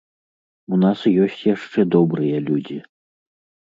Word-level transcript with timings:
У 0.77 0.79
нас 0.85 0.99
ёсць 1.27 1.45
яшчэ 1.51 1.87
добрыя 1.99 2.37
людзі! 2.51 2.83